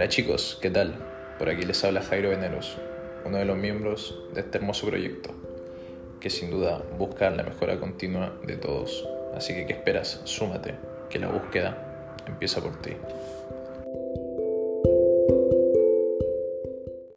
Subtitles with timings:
[0.00, 0.94] Hola chicos, ¿qué tal?
[1.38, 2.78] Por aquí les habla Jairo Veneros,
[3.26, 5.28] uno de los miembros de este hermoso proyecto,
[6.20, 9.06] que sin duda busca la mejora continua de todos.
[9.34, 10.22] Así que, ¿qué esperas?
[10.24, 10.76] Súmate,
[11.10, 12.92] que la búsqueda empieza por ti.